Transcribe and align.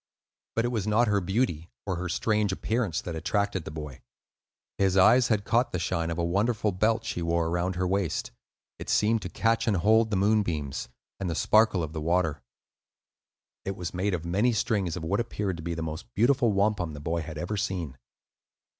But 0.55 0.65
it 0.65 0.69
was 0.69 0.87
not 0.87 1.07
her 1.07 1.21
beauty 1.21 1.69
or 1.85 1.97
her 1.97 2.09
strange 2.09 2.51
appearance 2.51 3.01
that 3.03 3.15
attracted 3.15 3.65
the 3.65 3.69
boy; 3.69 4.01
his 4.79 4.97
eyes 4.97 5.27
had 5.27 5.43
caught 5.45 5.73
the 5.73 5.77
shine 5.77 6.09
of 6.09 6.17
a 6.17 6.25
wonderful 6.25 6.71
belt 6.71 7.05
she 7.05 7.21
wore 7.21 7.45
around 7.49 7.75
her 7.75 7.87
waist. 7.87 8.31
It 8.79 8.89
seemed 8.89 9.21
to 9.21 9.29
catch 9.29 9.67
and 9.67 9.77
hold 9.77 10.09
the 10.09 10.15
moonbeams 10.17 10.89
and 11.19 11.29
the 11.29 11.35
sparkle 11.35 11.83
of 11.83 11.93
the 11.93 12.01
water. 12.01 12.41
It 13.63 13.75
was 13.75 13.93
made 13.93 14.15
of 14.15 14.25
many 14.25 14.53
strings 14.53 14.97
of 14.97 15.03
what 15.03 15.19
appeared 15.19 15.57
to 15.57 15.61
be 15.63 15.75
the 15.75 15.83
most 15.83 16.11
beautiful 16.15 16.51
wampum 16.51 16.93
the 16.93 16.99
boy 16.99 17.21
had 17.21 17.37
ever 17.37 17.55
seen. 17.55 17.99